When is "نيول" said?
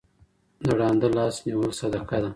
1.47-1.71